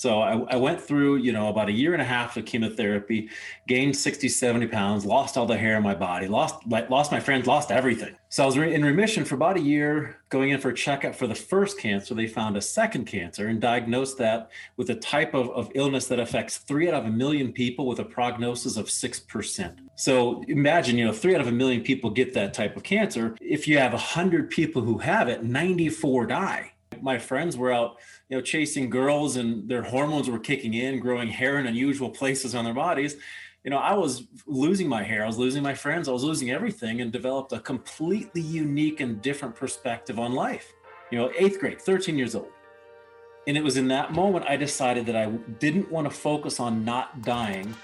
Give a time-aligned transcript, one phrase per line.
[0.00, 3.28] So I, I, went through, you know, about a year and a half of chemotherapy,
[3.68, 7.20] gained 60, 70 pounds, lost all the hair in my body, lost, like, lost my
[7.20, 8.16] friends, lost everything.
[8.30, 11.26] So I was in remission for about a year, going in for a checkup for
[11.26, 12.14] the first cancer.
[12.14, 16.18] They found a second cancer and diagnosed that with a type of, of illness that
[16.18, 19.76] affects three out of a million people with a prognosis of 6%.
[19.96, 23.36] So imagine, you know, three out of a million people get that type of cancer.
[23.38, 26.72] If you have 100 people who have it, 94 die.
[27.02, 27.98] My friends were out
[28.28, 32.54] you know, chasing girls and their hormones were kicking in, growing hair in unusual places
[32.54, 33.16] on their bodies.
[33.64, 36.50] You know, I was losing my hair, I was losing my friends, I was losing
[36.50, 40.72] everything and developed a completely unique and different perspective on life.
[41.10, 42.50] You know, eighth grade, 13 years old.
[43.46, 45.26] And it was in that moment I decided that I
[45.58, 47.74] didn't want to focus on not dying.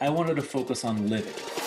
[0.00, 1.63] I wanted to focus on living.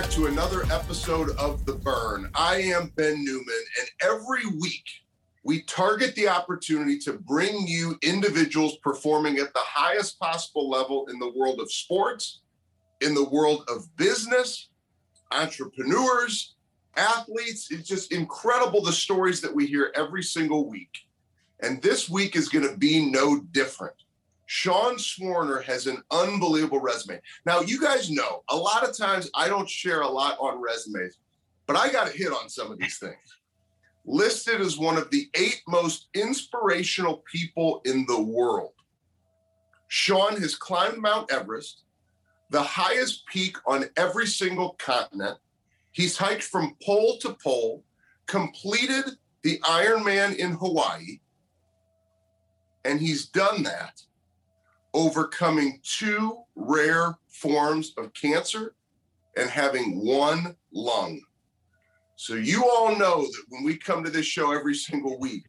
[0.00, 2.30] Back to another episode of The Burn.
[2.34, 4.86] I am Ben Newman, and every week
[5.44, 11.18] we target the opportunity to bring you individuals performing at the highest possible level in
[11.18, 12.40] the world of sports,
[13.02, 14.70] in the world of business,
[15.32, 16.54] entrepreneurs,
[16.96, 17.68] athletes.
[17.70, 20.96] It's just incredible the stories that we hear every single week.
[21.60, 23.96] And this week is going to be no different.
[24.52, 27.20] Sean Swarner has an unbelievable resume.
[27.46, 31.18] Now, you guys know a lot of times I don't share a lot on resumes,
[31.68, 33.38] but I got to hit on some of these things.
[34.04, 38.72] Listed as one of the eight most inspirational people in the world.
[39.86, 41.84] Sean has climbed Mount Everest,
[42.50, 45.38] the highest peak on every single continent.
[45.92, 47.84] He's hiked from pole to pole,
[48.26, 49.04] completed
[49.44, 51.20] the Ironman in Hawaii,
[52.84, 54.02] and he's done that
[54.94, 58.74] overcoming two rare forms of cancer
[59.36, 61.20] and having one lung.
[62.16, 65.44] So, you all know that when we come to this show every single week,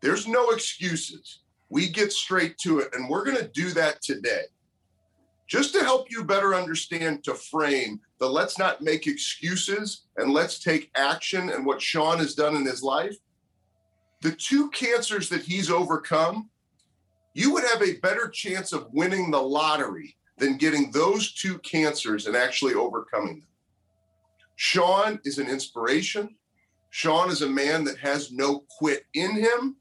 [0.00, 1.40] there's no excuses.
[1.70, 4.42] We get straight to it, and we're going to do that today.
[5.48, 10.58] Just to help you better understand, to frame the let's not make excuses and let's
[10.58, 13.16] take action and what Sean has done in his life.
[14.20, 16.50] The two cancers that he's overcome
[17.38, 22.26] you would have a better chance of winning the lottery than getting those two cancers
[22.26, 23.48] and actually overcoming them.
[24.56, 26.34] Sean is an inspiration.
[26.90, 29.76] Sean is a man that has no quit in him.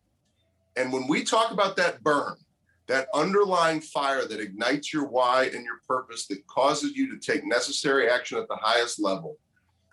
[0.75, 2.35] And when we talk about that burn,
[2.85, 7.43] that underlying fire that ignites your why and your purpose, that causes you to take
[7.43, 9.35] necessary action at the highest level,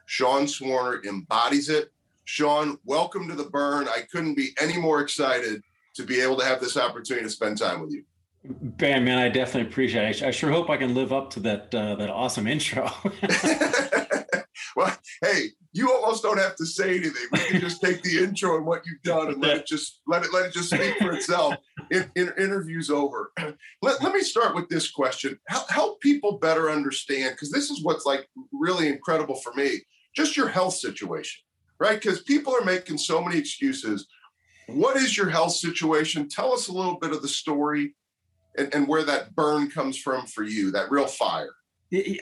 [0.04, 1.90] Sean Swarner embodies it.
[2.26, 3.88] Sean, welcome to the burn.
[3.88, 5.62] I couldn't be any more excited
[5.94, 8.04] to be able to have this opportunity to spend time with you.
[8.44, 10.22] Bam, man, I definitely appreciate it.
[10.22, 12.90] I sure hope I can live up to that uh, that awesome intro.
[14.76, 17.26] well, hey, you almost don't have to say anything.
[17.32, 20.24] We can just take the intro and what you've done and let it just let
[20.24, 21.54] it let it just speak for itself.
[21.90, 23.32] In, in, interviews over.
[23.82, 25.38] Let, let me start with this question.
[25.48, 29.80] Help, help people better understand because this is what's like really incredible for me.
[30.16, 31.42] Just your health situation,
[31.78, 32.00] right?
[32.00, 34.06] Because people are making so many excuses
[34.68, 36.28] what is your health situation?
[36.28, 37.94] Tell us a little bit of the story
[38.56, 41.50] and, and where that burn comes from for you, that real fire.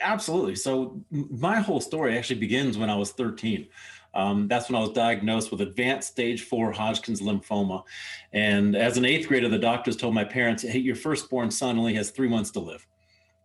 [0.01, 0.55] Absolutely.
[0.55, 3.67] So, my whole story actually begins when I was 13.
[4.13, 7.83] Um, that's when I was diagnosed with advanced stage four Hodgkin's lymphoma.
[8.31, 11.95] And as an eighth grader, the doctors told my parents, hey, your firstborn son only
[11.95, 12.85] has three months to live.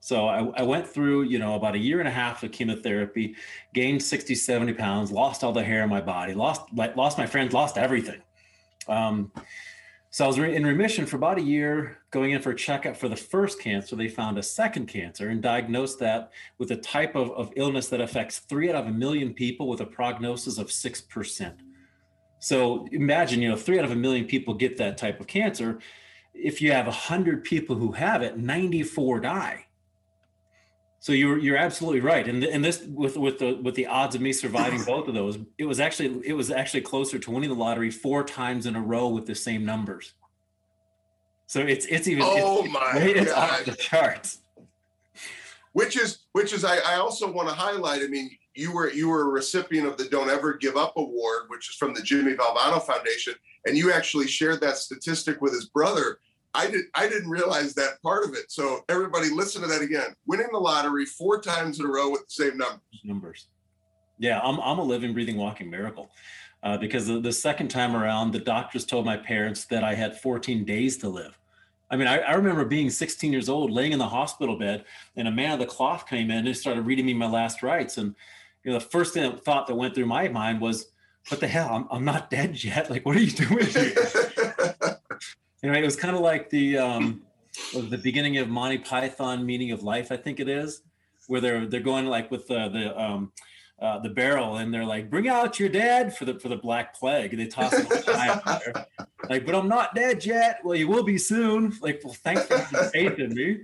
[0.00, 3.34] So I, I, went through, you know, about a year and a half of chemotherapy,
[3.74, 7.52] gained 60, 70 pounds, lost all the hair in my body, lost, lost my friends,
[7.52, 8.20] lost everything.
[8.88, 9.30] Um,
[10.10, 13.08] so I was in remission for about a year, going in for a checkup for
[13.08, 13.94] the first cancer.
[13.94, 18.00] They found a second cancer and diagnosed that with a type of, of illness that
[18.00, 21.54] affects three out of a million people with a prognosis of 6%.
[22.40, 25.78] So imagine, you know, three out of a million people get that type of cancer.
[26.32, 29.66] If you have 100 people who have it, 94 die.
[31.00, 34.20] So you're you're absolutely right, and and this with with the with the odds of
[34.20, 37.56] me surviving both of those, it was actually it was actually closer to winning the
[37.56, 40.14] lottery four times in a row with the same numbers.
[41.46, 43.50] So it's it's even oh it's, my it's God.
[43.50, 44.40] off the charts.
[45.72, 48.02] Which is which is I, I also want to highlight.
[48.02, 51.44] I mean, you were you were a recipient of the Don't Ever Give Up Award,
[51.46, 53.34] which is from the Jimmy Valvano Foundation,
[53.66, 56.18] and you actually shared that statistic with his brother
[56.54, 58.50] I did I didn't realize that part of it.
[58.50, 60.14] So everybody listen to that again.
[60.26, 62.80] Winning the lottery four times in a row with the same numbers.
[63.04, 63.46] Numbers.
[64.18, 66.10] Yeah, I'm I'm a living, breathing, walking miracle.
[66.62, 70.18] Uh, because the, the second time around, the doctors told my parents that I had
[70.18, 71.38] 14 days to live.
[71.88, 74.84] I mean, I, I, remember being 16 years old, laying in the hospital bed,
[75.16, 77.96] and a man of the cloth came in and started reading me my last rites.
[77.96, 78.14] And
[78.64, 80.90] you know, the first thing that thought that went through my mind was,
[81.28, 81.68] "What the hell?
[81.70, 82.90] I'm, I'm not dead yet.
[82.90, 83.66] Like, what are you doing
[85.62, 87.22] here?" you know, it was kind of like the um,
[87.72, 90.82] the beginning of Monty Python meaning of life, I think it is,
[91.26, 93.32] where they're they're going like with the the um,
[93.80, 96.98] uh, the barrel and they're like, "Bring out your dad for the for the black
[96.98, 97.86] plague." And they toss him.
[99.28, 100.60] Like, but I'm not dead yet.
[100.64, 101.76] Well, you will be soon.
[101.80, 103.58] Like, well, thanks for having faith in me.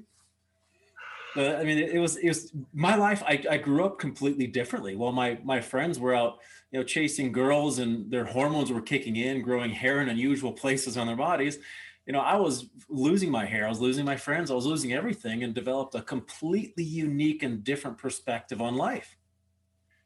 [1.34, 3.22] But I mean, it, it, was it was my life.
[3.26, 4.94] I, I grew up completely differently.
[4.94, 6.38] While my my friends were out,
[6.70, 10.96] you know, chasing girls and their hormones were kicking in, growing hair in unusual places
[10.96, 11.58] on their bodies.
[12.06, 13.66] You know, I was losing my hair.
[13.66, 14.50] I was losing my friends.
[14.50, 19.16] I was losing everything, and developed a completely unique and different perspective on life.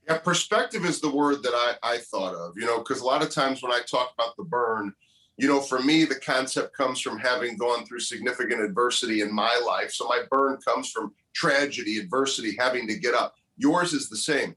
[0.08, 3.22] Yeah, perspective is the word that I, I thought of, you know, because a lot
[3.22, 4.94] of times when I talk about the burn,
[5.38, 9.58] you know, for me, the concept comes from having gone through significant adversity in my
[9.64, 9.92] life.
[9.92, 13.36] So my burn comes from tragedy, adversity, having to get up.
[13.56, 14.56] Yours is the same.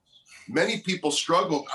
[0.50, 1.68] Many people struggle.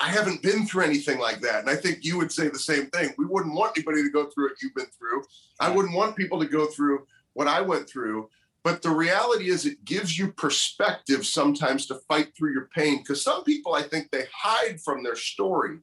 [0.00, 1.60] I haven't been through anything like that.
[1.60, 3.12] And I think you would say the same thing.
[3.18, 5.22] We wouldn't want anybody to go through what you've been through.
[5.60, 8.30] I wouldn't want people to go through what I went through.
[8.64, 13.22] But the reality is, it gives you perspective sometimes to fight through your pain because
[13.22, 15.78] some people, I think, they hide from their story.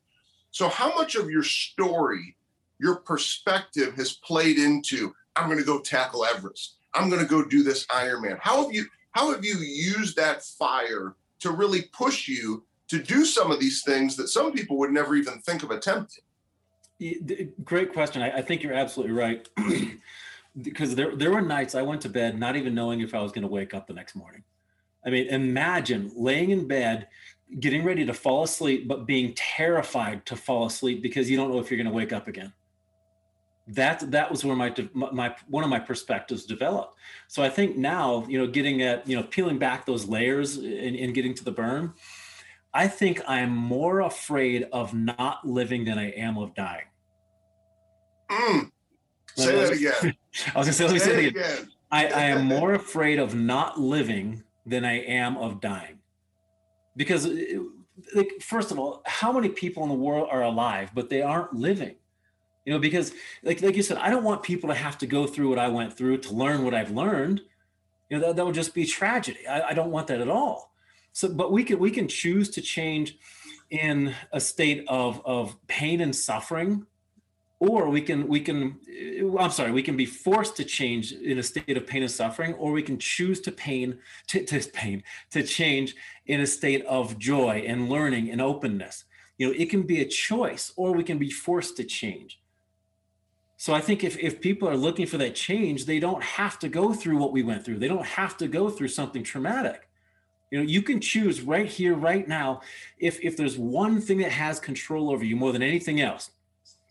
[0.54, 2.38] So, how much of your story,
[2.80, 7.44] your perspective has played into, I'm going to go tackle Everest, I'm going to go
[7.44, 8.38] do this Ironman?
[8.40, 13.26] How have you how have you used that fire to really push you to do
[13.26, 16.24] some of these things that some people would never even think of attempting?
[17.64, 18.22] Great question.
[18.22, 19.48] I, I think you're absolutely right.
[20.62, 23.32] because there there were nights I went to bed not even knowing if I was
[23.32, 24.44] going to wake up the next morning.
[25.04, 27.08] I mean, imagine laying in bed,
[27.60, 31.60] getting ready to fall asleep, but being terrified to fall asleep because you don't know
[31.60, 32.54] if you're going to wake up again.
[33.68, 36.98] That that was where my my one of my perspectives developed.
[37.30, 40.98] So I think now, you know, getting at you know peeling back those layers and,
[40.98, 41.94] and getting to the burn,
[42.74, 46.88] I think I'm more afraid of not living than I am of dying.
[48.30, 48.72] Mm.
[49.36, 50.16] Say that again.
[50.56, 51.44] I was gonna say, let me say, say it again.
[51.44, 51.72] again.
[51.90, 56.00] I, I am more afraid of not living than I am of dying.
[56.96, 57.62] Because, uh, it,
[58.16, 61.54] like, first of all, how many people in the world are alive, but they aren't
[61.54, 61.96] living?
[62.66, 63.14] You know, because,
[63.44, 65.68] like, like you said, I don't want people to have to go through what I
[65.68, 67.42] went through to learn what I've learned.
[68.10, 69.48] You know, that, that would just be tragedy.
[69.48, 70.74] I, I don't want that at all.
[71.12, 73.18] So, but we can we can choose to change
[73.70, 76.86] in a state of of pain and suffering
[77.64, 78.78] or we can we can
[79.22, 82.12] uh, i'm sorry we can be forced to change in a state of pain and
[82.12, 85.02] suffering or we can choose to pain to, to pain
[85.32, 85.96] to change
[86.26, 89.06] in a state of joy and learning and openness.
[89.38, 92.42] You know it can be a choice or we can be forced to change.
[93.56, 96.68] So i think if, if people are looking for that change they don't have to
[96.68, 97.80] go through what we went through.
[97.80, 99.88] They don't have to go through something traumatic.
[100.52, 102.50] You know you can choose right here right now
[102.98, 106.32] if if there's one thing that has control over you more than anything else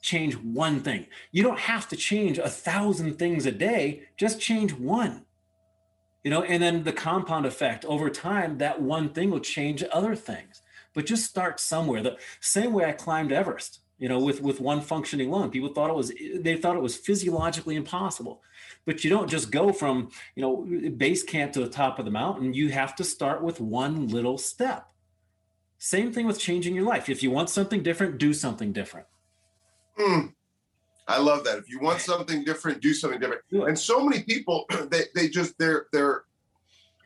[0.02, 1.06] change one thing.
[1.31, 5.25] You don't have to change a thousand things a day, just change one.
[6.25, 10.14] You know, and then the compound effect over time, that one thing will change other
[10.14, 10.60] things.
[10.94, 12.02] But just start somewhere.
[12.02, 15.50] The same way I climbed Everest, you know, with with one functioning lung.
[15.50, 18.43] People thought it was they thought it was physiologically impossible.
[18.84, 22.10] But you don't just go from, you know, base camp to the top of the
[22.10, 22.52] mountain.
[22.52, 24.88] You have to start with one little step.
[25.78, 27.09] Same thing with changing your life.
[27.09, 29.06] If you want something different, do something different.
[29.99, 30.32] Mm,
[31.08, 31.58] I love that.
[31.58, 33.42] If you want something different, do something different.
[33.50, 36.25] And so many people, they they just they're they're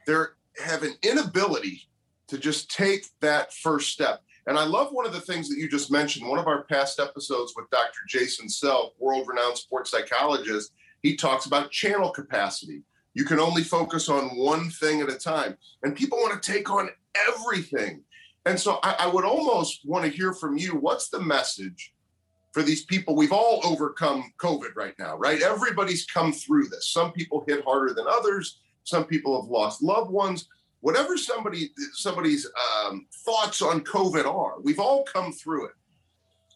[0.06, 1.82] they're have an inability
[2.28, 4.22] to just take that first step.
[4.46, 6.28] And I love one of the things that you just mentioned.
[6.28, 8.00] One of our past episodes with Dr.
[8.08, 12.82] Jason Selk, world-renowned sports psychologist, he talks about channel capacity.
[13.14, 15.56] You can only focus on one thing at a time.
[15.82, 16.90] And people want to take on
[17.28, 18.02] everything.
[18.44, 21.92] And so I, I would almost want to hear from you what's the message
[22.56, 23.14] for these people.
[23.14, 25.42] We've all overcome COVID right now, right?
[25.42, 26.88] Everybody's come through this.
[26.88, 28.60] Some people hit harder than others.
[28.84, 30.48] Some people have lost loved ones.
[30.80, 32.46] Whatever somebody somebody's
[32.86, 35.72] um, thoughts on COVID are, we've all come through it.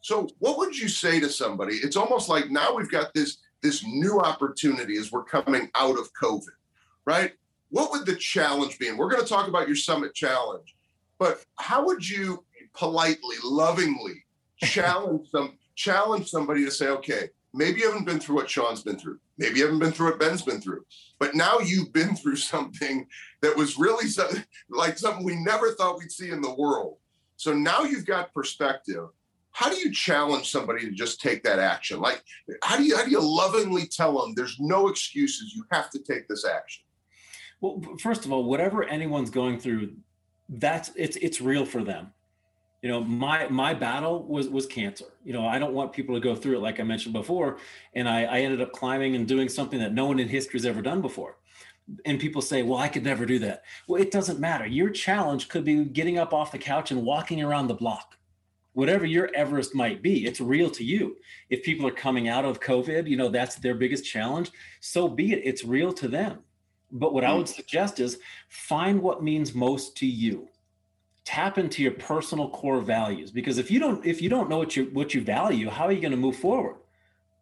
[0.00, 1.74] So, what would you say to somebody?
[1.74, 6.08] It's almost like now we've got this this new opportunity as we're coming out of
[6.14, 6.56] COVID,
[7.04, 7.34] right?
[7.68, 8.88] What would the challenge be?
[8.88, 10.74] And we're going to talk about your summit challenge,
[11.18, 12.42] but how would you
[12.72, 14.24] politely, lovingly
[14.62, 18.98] challenge them challenge somebody to say, okay, maybe you haven't been through what Sean's been
[18.98, 19.18] through.
[19.38, 20.84] Maybe you haven't been through what Ben's been through.
[21.18, 23.06] But now you've been through something
[23.40, 24.28] that was really so,
[24.68, 26.98] like something we never thought we'd see in the world.
[27.36, 29.08] So now you've got perspective.
[29.52, 31.98] how do you challenge somebody to just take that action?
[31.98, 32.22] Like,
[32.62, 35.54] how do you how do you lovingly tell them there's no excuses?
[35.56, 36.82] You have to take this action.
[37.62, 39.96] Well, first of all, whatever anyone's going through,
[40.50, 42.12] that's it's it's real for them.
[42.82, 45.06] You know, my my battle was was cancer.
[45.24, 47.58] You know, I don't want people to go through it like I mentioned before.
[47.94, 50.66] And I, I ended up climbing and doing something that no one in history has
[50.66, 51.36] ever done before.
[52.04, 53.64] And people say, well, I could never do that.
[53.88, 54.66] Well, it doesn't matter.
[54.66, 58.16] Your challenge could be getting up off the couch and walking around the block
[58.72, 61.16] whatever your Everest might be, it's real to you.
[61.48, 64.50] If people are coming out of COVID, you know, that's their biggest challenge.
[64.80, 66.38] So be it, it's real to them.
[66.92, 67.54] But what I would mm.
[67.54, 68.18] suggest is
[68.48, 70.48] find what means most to you.
[71.24, 74.76] Tap into your personal core values because if you don't if you don't know what
[74.76, 76.76] you what you value, how are you going to move forward?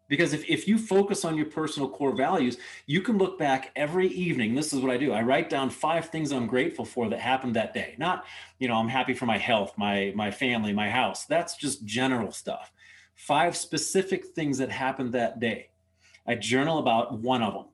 [0.09, 2.57] Because if, if you focus on your personal core values,
[2.87, 4.55] you can look back every evening.
[4.55, 5.13] This is what I do.
[5.13, 7.93] I write down five things I'm grateful for that happened that day.
[7.99, 8.25] Not,
[8.57, 11.25] you know, I'm happy for my health, my my family, my house.
[11.25, 12.71] That's just general stuff.
[13.15, 15.69] Five specific things that happened that day.
[16.25, 17.65] I journal about one of them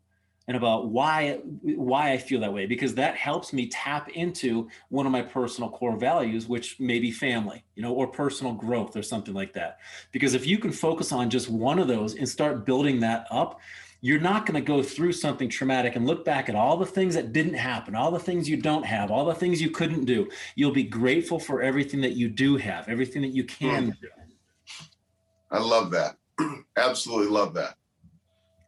[0.48, 5.06] and about why why I feel that way because that helps me tap into one
[5.06, 9.04] of my personal core values which may be family you know or personal growth or
[9.04, 9.80] something like that.
[10.12, 13.60] Because if you can focus on just one of those and start building that up
[14.02, 17.16] you're not going to go through something traumatic and look back at all the things
[17.16, 20.30] that didn't happen all the things you don't have all the things you couldn't do.
[20.56, 24.02] You'll be grateful for everything that you do have everything that you can mm.
[24.02, 24.08] do.
[25.52, 26.18] I love that.
[26.78, 27.78] Absolutely love that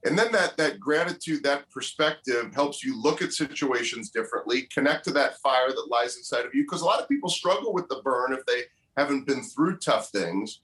[0.08, 5.12] and then that that gratitude that perspective helps you look at situations differently connect to
[5.12, 8.02] that fire that lies inside of you because a lot of people struggle with the
[8.04, 8.64] burn if they
[8.96, 10.62] haven't been through tough things.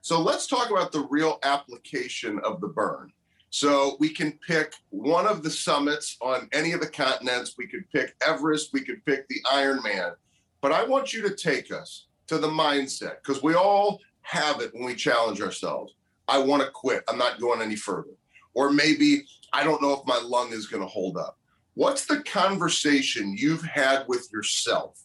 [0.00, 3.12] So let's talk about the real application of the burn.
[3.50, 7.54] So we can pick one of the summits on any of the continents.
[7.56, 8.72] We could pick everest.
[8.72, 10.14] We could pick the ironman
[10.64, 14.72] but i want you to take us to the mindset because we all have it
[14.72, 15.92] when we challenge ourselves.
[16.26, 17.04] I want to quit.
[17.06, 18.12] I'm not going any further
[18.54, 21.38] or maybe I don't know if my lung is going to hold up.
[21.74, 25.00] What's the conversation you've had with yourself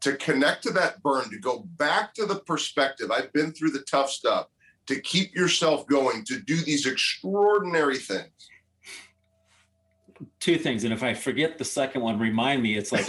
[0.00, 3.10] to connect to that burn, to go back to the perspective?
[3.10, 4.46] I've been through the tough stuff,
[4.86, 8.48] to keep yourself going, to do these extraordinary things
[10.46, 12.76] two things, and if I forget the second one, remind me.
[12.76, 13.04] It's like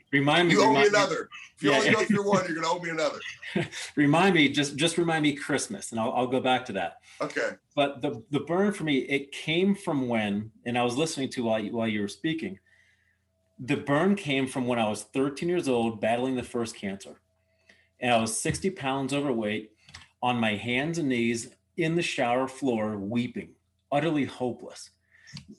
[0.12, 0.54] remind me.
[0.54, 1.28] You owe me another.
[1.56, 1.76] If you yeah.
[1.76, 3.18] only go through one, you're gonna owe me another.
[3.96, 4.48] remind me.
[4.48, 6.96] Just just remind me Christmas, and I'll I'll go back to that.
[7.20, 7.50] Okay.
[7.76, 11.44] But the the burn for me, it came from when, and I was listening to
[11.44, 12.58] while you, while you were speaking.
[13.58, 17.20] The burn came from when I was 13 years old, battling the first cancer,
[18.00, 19.72] and I was 60 pounds overweight,
[20.22, 23.50] on my hands and knees in the shower floor, weeping,
[23.92, 24.90] utterly hopeless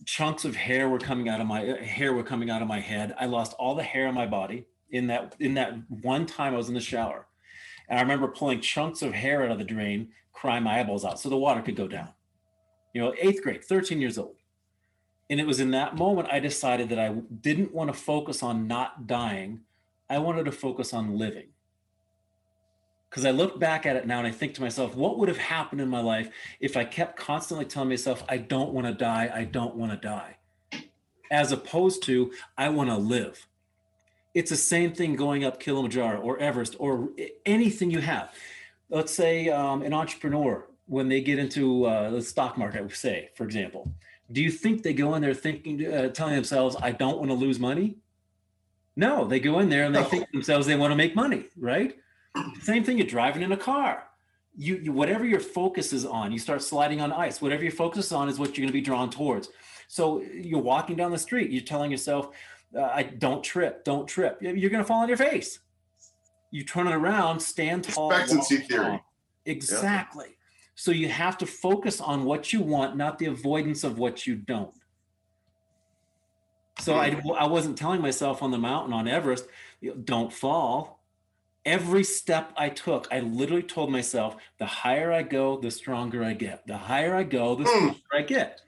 [0.06, 2.80] chunks of hair were coming out of my uh, hair were coming out of my
[2.80, 3.16] head.
[3.20, 6.58] I lost all the hair on my body in that in that one time I
[6.58, 7.28] was in the shower.
[7.90, 11.20] And I remember pulling chunks of hair out of the drain, crying my eyeballs out
[11.20, 12.10] so the water could go down.
[12.94, 14.36] You know, eighth grade, 13 years old.
[15.30, 17.10] And it was in that moment I decided that I
[17.42, 19.62] didn't want to focus on not dying.
[20.10, 21.48] I wanted to focus on living
[23.14, 25.38] because I look back at it now and I think to myself, what would have
[25.38, 29.30] happened in my life if I kept constantly telling myself, I don't want to die,
[29.32, 30.38] I don't want to die,
[31.30, 33.46] as opposed to, I want to live.
[34.34, 37.10] It's the same thing going up Kilimanjaro or Everest or
[37.46, 38.34] anything you have.
[38.90, 43.44] Let's say um, an entrepreneur, when they get into uh, the stock market, say, for
[43.44, 43.92] example,
[44.32, 47.36] do you think they go in there thinking, uh, telling themselves, I don't want to
[47.36, 47.98] lose money?
[48.96, 51.96] No, they go in there and they think themselves they want to make money, right?
[52.62, 54.08] Same thing, you're driving in a car.
[54.56, 57.42] You, you, whatever your focus is on, you start sliding on ice.
[57.42, 59.50] Whatever your focus is on is what you're going to be drawn towards.
[59.88, 62.30] So you're walking down the street, you're telling yourself,
[62.76, 65.60] uh, "I don't trip, don't trip." You're going to fall on your face.
[66.52, 68.12] You turn it around, stand tall.
[68.12, 69.02] Expectancy theory.
[69.46, 70.26] Exactly.
[70.30, 70.36] Yeah.
[70.76, 74.36] So you have to focus on what you want, not the avoidance of what you
[74.36, 74.74] don't.
[76.80, 79.46] So I, I wasn't telling myself on the mountain on Everest,
[80.04, 80.93] don't fall
[81.66, 86.34] every step I took, I literally told myself, the higher I go, the stronger I
[86.34, 86.66] get.
[86.68, 87.70] The higher I go, the hmm.
[87.70, 88.00] stronger.
[88.14, 88.62] I get.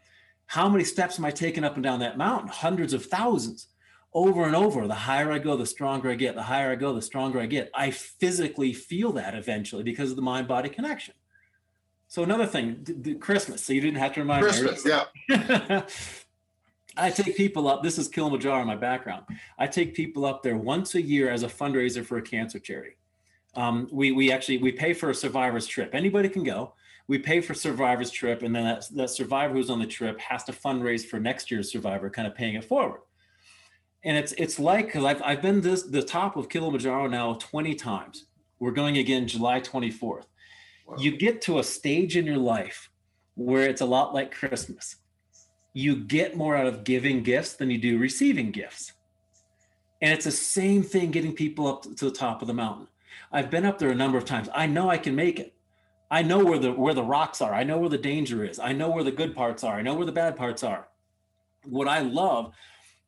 [0.48, 2.50] How many steps am I taking up and down that mountain?
[2.50, 3.68] Hundreds of thousands.
[4.14, 6.36] Over and over, the higher I go, the stronger I get.
[6.36, 7.70] The higher I go, the stronger I get.
[7.76, 11.16] I physically feel that eventually because of the mind body connection.
[12.08, 13.66] So, another thing, Christmas.
[13.66, 14.92] So, you didn't have to remind Christmas, me.
[14.92, 15.82] Christmas, yeah.
[16.98, 17.84] I take people up.
[17.84, 19.26] This is Kilimanjaro in my background.
[19.58, 22.96] I take people up there once a year as a fundraiser for a cancer charity.
[23.56, 25.92] Um, we we actually we pay for a survivor's trip.
[25.94, 26.74] Anybody can go.
[27.08, 30.44] We pay for survivor's trip, and then that, that survivor who's on the trip has
[30.46, 33.02] to fundraise for next year's survivor, kind of paying it forward.
[34.04, 37.76] And it's it's like because I've I've been this the top of Kilimanjaro now 20
[37.76, 38.26] times.
[38.60, 40.24] We're going again July 24th.
[40.86, 40.96] Wow.
[40.98, 42.90] You get to a stage in your life
[43.36, 44.96] where it's a lot like Christmas.
[45.78, 48.94] You get more out of giving gifts than you do receiving gifts.
[50.02, 52.88] And it's the same thing getting people up to the top of the mountain.
[53.30, 54.48] I've been up there a number of times.
[54.56, 55.54] I know I can make it.
[56.10, 57.54] I know where the where the rocks are.
[57.54, 58.58] I know where the danger is.
[58.58, 59.76] I know where the good parts are.
[59.76, 60.88] I know where the bad parts are.
[61.66, 62.54] What I love,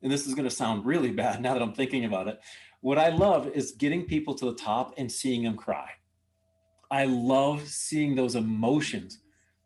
[0.02, 2.38] and this is going to sound really bad now that I'm thinking about it,
[2.82, 5.88] what I love is getting people to the top and seeing them cry.
[6.90, 9.20] I love seeing those emotions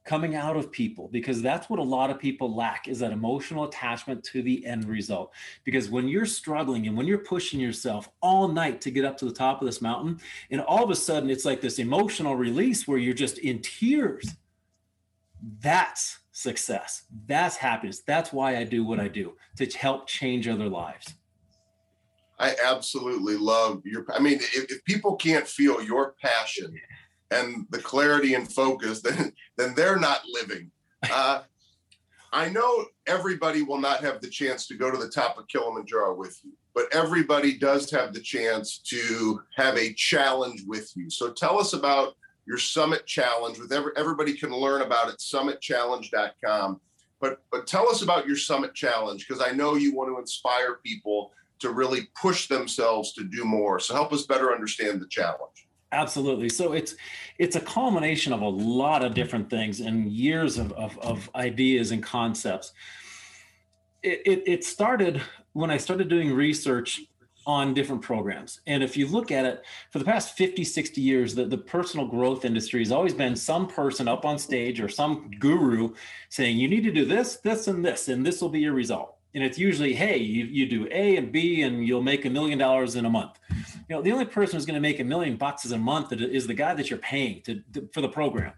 [0.04, 3.64] coming out of people because that's what a lot of people lack is that emotional
[3.64, 5.32] attachment to the end result.
[5.64, 9.24] Because when you're struggling and when you're pushing yourself all night to get up to
[9.24, 12.88] the top of this mountain and all of a sudden it's like this emotional release
[12.88, 14.34] where you're just in tears
[15.60, 17.02] that's success.
[17.26, 18.00] That's happiness.
[18.06, 21.14] That's why i do what i do to help change other lives.
[22.38, 26.74] I absolutely love your i mean if, if people can't feel your passion
[27.32, 30.70] and the clarity and focus, then then they're not living.
[31.10, 31.42] Uh,
[32.32, 36.14] I know everybody will not have the chance to go to the top of Kilimanjaro
[36.16, 41.10] with you, but everybody does have the chance to have a challenge with you.
[41.10, 42.14] So tell us about
[42.46, 46.80] your summit challenge with every, everybody can learn about it summitchallenge.com
[47.20, 50.76] but but tell us about your summit challenge because i know you want to inspire
[50.84, 55.51] people to really push themselves to do more so help us better understand the challenge
[55.92, 56.48] Absolutely.
[56.48, 56.94] So it's
[57.38, 61.90] it's a culmination of a lot of different things and years of, of, of ideas
[61.90, 62.72] and concepts.
[64.02, 65.20] It, it, it started
[65.52, 67.02] when I started doing research
[67.46, 68.60] on different programs.
[68.66, 72.06] And if you look at it, for the past 50, 60 years, the, the personal
[72.06, 75.92] growth industry has always been some person up on stage or some guru
[76.28, 79.16] saying, you need to do this, this, and this, and this will be your result
[79.34, 82.58] and it's usually hey you, you do a and b and you'll make a million
[82.58, 83.38] dollars in a month.
[83.88, 86.46] You know the only person who's going to make a million bucks a month is
[86.46, 88.52] the guy that you're paying to, to, for the program.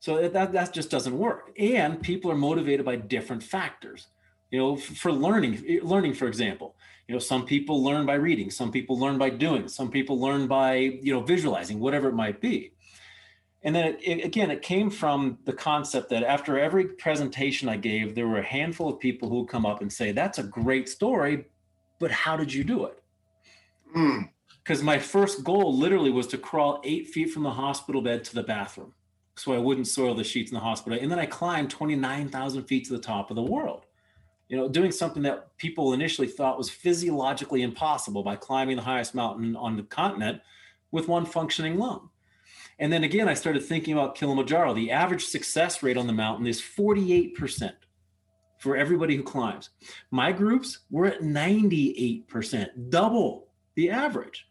[0.00, 1.52] So that that just doesn't work.
[1.58, 4.08] And people are motivated by different factors.
[4.50, 6.76] You know for learning eh, learning for example.
[7.06, 10.46] You know some people learn by reading some people learn by doing some people learn
[10.46, 12.72] by you know visualizing whatever it might be
[13.62, 17.76] and then it, it, again it came from the concept that after every presentation i
[17.76, 20.42] gave there were a handful of people who would come up and say that's a
[20.42, 21.44] great story
[21.98, 23.02] but how did you do it?
[24.62, 24.84] Because mm.
[24.84, 28.42] my first goal literally was to crawl eight feet from the hospital bed to the
[28.42, 28.94] bathroom
[29.36, 30.98] so i wouldn't soil the sheets in the hospital.
[31.00, 33.86] And then i climbed 29000 feet to the top of the world.
[34.48, 39.14] You know doing something that people initially thought was physiologically impossible by climbing the highest
[39.14, 40.40] mountain on the continent
[40.90, 42.10] with one functioning lung
[42.78, 44.72] and then again, I started thinking about Kilimanjaro.
[44.72, 47.72] The average success rate on the mountain is 48%
[48.58, 49.70] for everybody who climbs.
[50.10, 54.46] My groups were at 98%, double the average.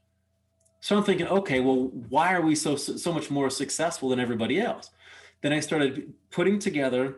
[0.81, 4.59] So I'm thinking, okay, well, why are we so so much more successful than everybody
[4.59, 4.91] else?
[5.41, 7.17] Then I started putting together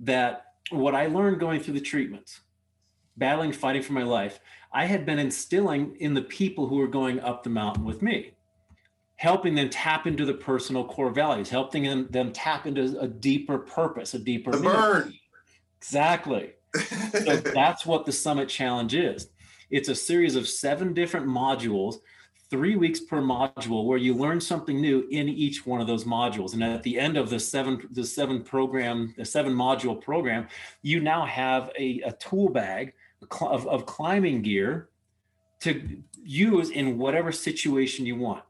[0.00, 2.40] that what I learned going through the treatments,
[3.16, 4.40] battling, fighting for my life,
[4.72, 8.32] I had been instilling in the people who were going up the mountain with me
[9.20, 13.58] helping them tap into the personal core values, helping them, them tap into a deeper
[13.58, 15.14] purpose, a deeper the burn.
[15.76, 16.52] Exactly.
[16.74, 19.28] so that's what the Summit Challenge is.
[19.70, 21.96] It's a series of seven different modules,
[22.48, 26.54] three weeks per module, where you learn something new in each one of those modules.
[26.54, 30.48] And at the end of the seven, the seven program, the seven module program,
[30.80, 32.94] you now have a, a tool bag
[33.42, 34.88] of, of climbing gear
[35.60, 38.44] to use in whatever situation you want.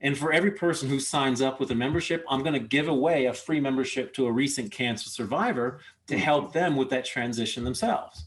[0.00, 3.26] And for every person who signs up with a membership, I'm going to give away
[3.26, 8.26] a free membership to a recent cancer survivor to help them with that transition themselves.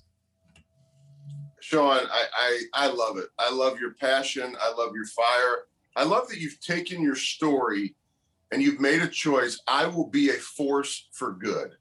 [1.61, 3.27] Sean, I, I, I love it.
[3.39, 4.55] I love your passion.
[4.59, 5.65] I love your fire.
[5.95, 7.95] I love that you've taken your story
[8.51, 9.59] and you've made a choice.
[9.67, 11.77] I will be a force for good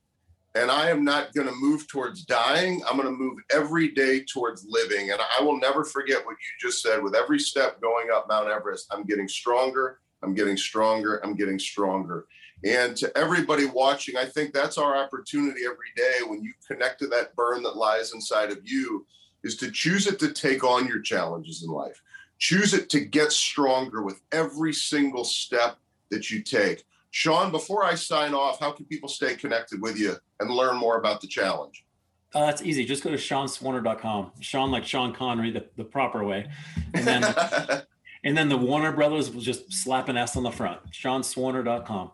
[0.54, 2.82] and I am not going to move towards dying.
[2.88, 5.10] I'm going to move every day towards living.
[5.12, 7.02] And I will never forget what you just said.
[7.02, 10.00] With every step going up Mount Everest, I'm getting stronger.
[10.22, 11.24] I'm getting stronger.
[11.24, 12.26] I'm getting stronger.
[12.64, 17.06] And to everybody watching, I think that's our opportunity every day when you connect to
[17.08, 19.06] that burn that lies inside of you
[19.44, 22.02] is to choose it to take on your challenges in life.
[22.38, 25.78] Choose it to get stronger with every single step
[26.10, 26.84] that you take.
[27.10, 30.98] Sean, before I sign off, how can people stay connected with you and learn more
[30.98, 31.84] about the challenge?
[32.32, 32.84] Uh, that's easy.
[32.84, 34.32] Just go to SeanSwarner.com.
[34.40, 36.48] Sean, like Sean Connery, the, the proper way.
[36.94, 37.24] And then,
[38.24, 40.80] and then the Warner Brothers will just slap an S on the front.
[40.92, 42.12] SeanSwarner.com.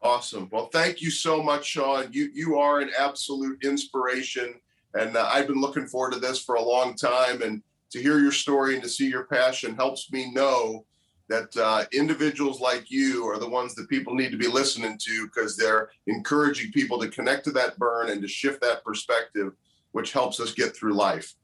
[0.00, 0.48] Awesome.
[0.52, 2.06] Well, thank you so much, Sean.
[2.12, 4.54] You you are an absolute inspiration,
[4.94, 7.42] and uh, I've been looking forward to this for a long time.
[7.42, 10.84] And to hear your story and to see your passion helps me know
[11.28, 15.26] that uh, individuals like you are the ones that people need to be listening to
[15.26, 19.52] because they're encouraging people to connect to that burn and to shift that perspective,
[19.92, 21.34] which helps us get through life.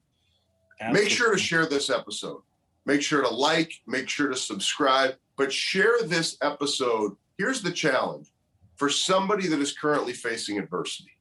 [0.80, 1.04] Absolutely.
[1.04, 2.42] Make sure to share this episode.
[2.86, 7.16] Make sure to like, make sure to subscribe, but share this episode.
[7.38, 8.28] Here's the challenge
[8.76, 11.13] for somebody that is currently facing adversity,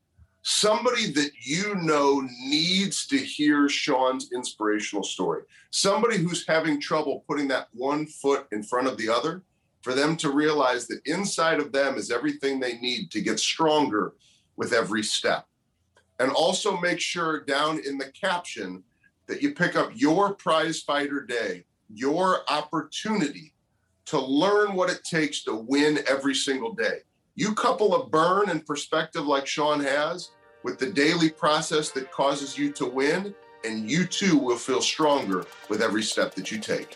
[0.43, 7.47] somebody that you know needs to hear Sean's inspirational story, somebody who's having trouble putting
[7.47, 9.41] that one foot in front of the other,
[9.81, 14.13] for them to realize that inside of them is everything they need to get stronger
[14.55, 15.45] with every step.
[16.19, 18.83] And also make sure down in the caption
[19.27, 23.53] that you pick up your prize fighter day, your opportunity
[24.05, 26.99] to learn what it takes to win every single day.
[27.35, 30.29] You couple a burn and perspective like Sean has
[30.63, 33.33] with the daily process that causes you to win,
[33.65, 36.95] and you too will feel stronger with every step that you take.